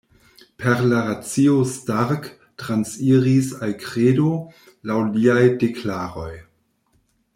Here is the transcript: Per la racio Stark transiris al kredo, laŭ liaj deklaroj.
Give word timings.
Per 0.61 0.79
la 0.91 1.01
racio 1.09 1.57
Stark 1.73 2.25
transiris 2.63 3.51
al 3.67 3.75
kredo, 3.85 4.33
laŭ 4.93 4.97
liaj 5.19 5.41
deklaroj. 5.67 6.31